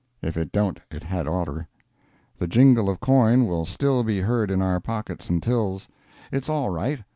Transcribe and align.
If 0.23 0.35
it 0.35 0.51
don't 0.51 0.79
it 0.89 1.03
had 1.03 1.27
orter. 1.27 1.67
The 2.39 2.47
jingle 2.47 2.89
of 2.89 2.99
coin 2.99 3.45
will 3.45 3.65
still 3.67 4.03
be 4.03 4.21
heard 4.21 4.49
in 4.49 4.59
our 4.59 4.79
pockets 4.79 5.29
and 5.29 5.43
tills. 5.43 5.87
It's 6.31 6.49
all 6.49 6.71
right. 6.71 7.03